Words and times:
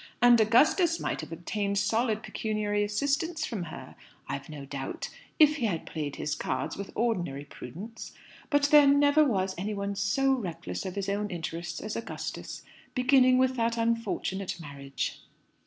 And 0.19 0.41
Augustus 0.41 0.99
might 0.99 1.21
have 1.21 1.31
obtained 1.31 1.77
solid 1.77 2.23
pecuniary 2.23 2.83
assistance 2.83 3.45
from 3.45 3.65
her, 3.65 3.95
I've 4.27 4.49
no 4.49 4.65
doubt, 4.65 5.09
if 5.37 5.57
he 5.57 5.67
had 5.67 5.85
played 5.85 6.15
his 6.15 6.33
cards 6.33 6.75
with 6.75 6.89
ordinary 6.95 7.45
prudence. 7.45 8.11
But 8.49 8.63
there 8.71 8.87
never 8.87 9.23
was 9.23 9.53
any 9.59 9.75
one 9.75 9.93
so 9.93 10.33
reckless 10.33 10.87
of 10.87 10.95
his 10.95 11.07
own 11.07 11.29
interests 11.29 11.79
as 11.81 11.95
Augustus 11.95 12.63
beginning 12.95 13.37
with 13.37 13.55
that 13.57 13.77
unfortunate 13.77 14.59
marriage." 14.59 15.21